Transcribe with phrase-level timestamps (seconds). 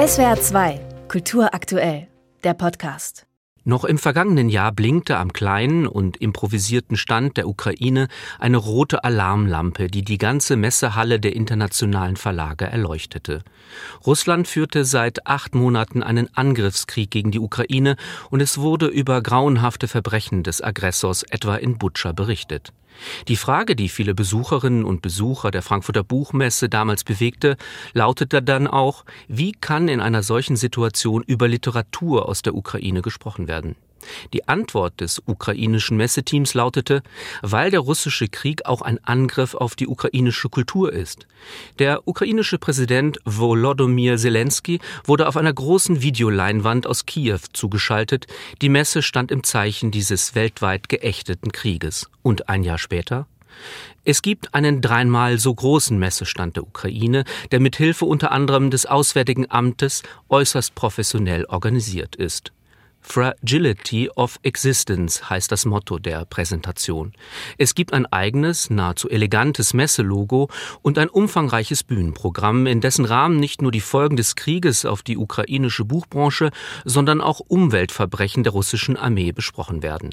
[0.00, 2.08] SWR 2, Kultur aktuell,
[2.42, 3.26] der Podcast.
[3.64, 8.08] Noch im vergangenen Jahr blinkte am kleinen und improvisierten Stand der Ukraine
[8.38, 13.42] eine rote Alarmlampe, die die ganze Messehalle der internationalen Verlage erleuchtete.
[14.06, 17.96] Russland führte seit acht Monaten einen Angriffskrieg gegen die Ukraine
[18.30, 22.72] und es wurde über grauenhafte Verbrechen des Aggressors etwa in Butscha berichtet.
[23.28, 27.56] Die Frage, die viele Besucherinnen und Besucher der Frankfurter Buchmesse damals bewegte,
[27.92, 33.48] lautete dann auch, wie kann in einer solchen Situation über Literatur aus der Ukraine gesprochen
[33.48, 33.76] werden?
[34.32, 37.02] Die Antwort des ukrainischen Messeteams lautete,
[37.42, 41.26] weil der russische Krieg auch ein Angriff auf die ukrainische Kultur ist.
[41.78, 48.26] Der ukrainische Präsident Volodymyr Zelensky wurde auf einer großen Videoleinwand aus Kiew zugeschaltet.
[48.62, 52.10] Die Messe stand im Zeichen dieses weltweit geächteten Krieges.
[52.22, 53.26] Und ein Jahr später?
[54.04, 58.86] Es gibt einen dreimal so großen Messestand der Ukraine, der mit Hilfe unter anderem des
[58.86, 62.52] Auswärtigen Amtes äußerst professionell organisiert ist.
[63.00, 67.12] Fragility of Existence heißt das Motto der Präsentation.
[67.58, 70.48] Es gibt ein eigenes, nahezu elegantes Messelogo
[70.82, 75.16] und ein umfangreiches Bühnenprogramm, in dessen Rahmen nicht nur die Folgen des Krieges auf die
[75.16, 76.50] ukrainische Buchbranche,
[76.84, 80.10] sondern auch Umweltverbrechen der russischen Armee besprochen werden.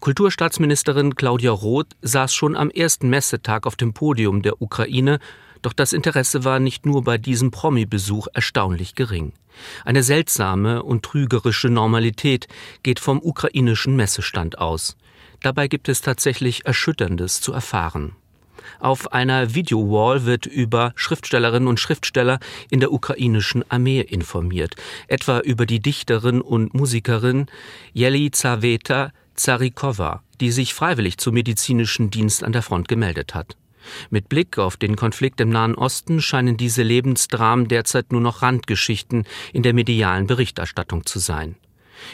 [0.00, 5.18] Kulturstaatsministerin Claudia Roth saß schon am ersten Messetag auf dem Podium der Ukraine
[5.62, 9.32] doch das Interesse war nicht nur bei diesem Promi-Besuch erstaunlich gering.
[9.84, 12.48] Eine seltsame und trügerische Normalität
[12.82, 14.96] geht vom ukrainischen Messestand aus.
[15.42, 18.16] Dabei gibt es tatsächlich Erschütterndes zu erfahren.
[18.80, 22.38] Auf einer Videowall wird über Schriftstellerinnen und Schriftsteller
[22.70, 24.74] in der ukrainischen Armee informiert,
[25.08, 27.46] etwa über die Dichterin und Musikerin
[27.92, 33.56] Jelizaveta Zarikova, die sich freiwillig zum medizinischen Dienst an der Front gemeldet hat.
[34.10, 39.24] Mit Blick auf den Konflikt im Nahen Osten scheinen diese Lebensdramen derzeit nur noch Randgeschichten
[39.52, 41.56] in der medialen Berichterstattung zu sein.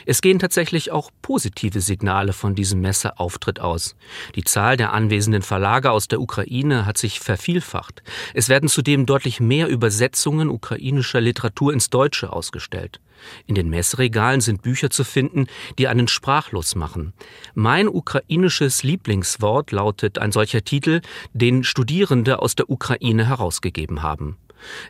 [0.07, 3.97] Es gehen tatsächlich auch positive Signale von diesem Messeauftritt aus.
[4.35, 8.03] Die Zahl der anwesenden Verlage aus der Ukraine hat sich vervielfacht.
[8.35, 13.01] Es werden zudem deutlich mehr Übersetzungen ukrainischer Literatur ins Deutsche ausgestellt.
[13.47, 15.47] In den Messregalen sind Bücher zu finden,
[15.79, 17.13] die einen sprachlos machen.
[17.55, 21.01] Mein ukrainisches Lieblingswort lautet ein solcher Titel,
[21.33, 24.37] den Studierende aus der Ukraine herausgegeben haben.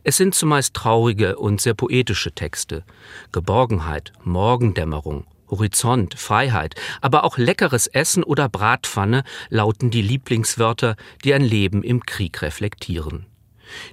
[0.02, 2.84] Es sind zumeist traurige und sehr poetische Texte.
[3.32, 11.44] Geborgenheit, Morgendämmerung, Horizont, Freiheit, aber auch leckeres Essen oder Bratpfanne lauten die Lieblingswörter, die ein
[11.44, 13.26] Leben im Krieg reflektieren.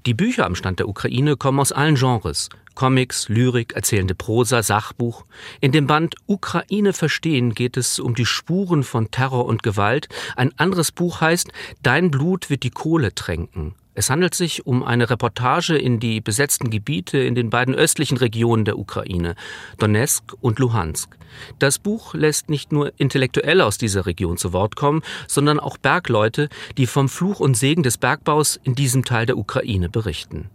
[0.06, 2.50] Die Bücher am Stand der Ukraine kommen aus allen Genres.
[2.76, 5.26] Comics, Lyrik, erzählende Prosa, Sachbuch.
[5.60, 10.08] In dem Band Ukraine verstehen geht es um die Spuren von Terror und Gewalt.
[10.36, 11.52] Ein anderes Buch heißt
[11.84, 13.76] Dein Blut wird die Kohle tränken.
[13.94, 18.64] Es handelt sich um eine Reportage in die besetzten Gebiete in den beiden östlichen Regionen
[18.64, 19.36] der Ukraine,
[19.80, 21.18] Donetsk und Luhansk.
[21.60, 26.48] Das Buch lässt nicht nur Intellektuelle aus dieser Region zu Wort kommen, sondern auch Bergleute,
[26.78, 30.50] die vom Fluch und Segen des Bergbaus in diesem Teil der Ukraine berichten.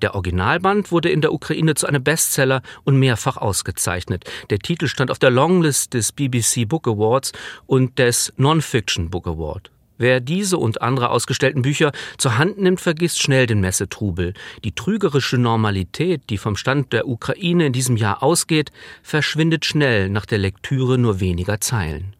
[0.00, 4.24] Der Originalband wurde in der Ukraine zu einem Bestseller und mehrfach ausgezeichnet.
[4.48, 7.32] Der Titel stand auf der Longlist des BBC Book Awards
[7.66, 9.70] und des Non-Fiction Book Award.
[9.98, 14.34] Wer diese und andere ausgestellten Bücher zur Hand nimmt, vergisst schnell den Messetrubel.
[14.64, 20.26] Die trügerische Normalität, die vom Stand der Ukraine in diesem Jahr ausgeht, verschwindet schnell nach
[20.26, 22.14] der Lektüre nur weniger Zeilen.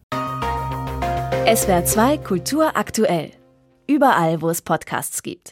[1.45, 3.31] SWR 2 Kultur aktuell.
[3.87, 5.45] Überall, wo es Podcasts gibt.